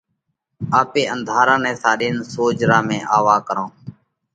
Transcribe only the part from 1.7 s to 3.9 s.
ساڏينَ سوجھرا ۾ آوَو ڪرونه۔